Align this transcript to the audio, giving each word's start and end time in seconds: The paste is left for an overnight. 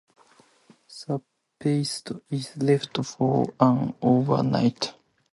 The 1.05 1.21
paste 1.59 2.13
is 2.31 2.57
left 2.57 2.97
for 3.05 3.53
an 3.59 3.93
overnight. 4.01 4.95